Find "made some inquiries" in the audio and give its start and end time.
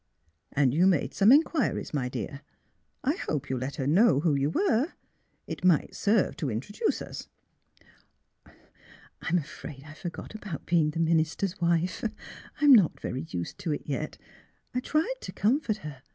0.87-1.93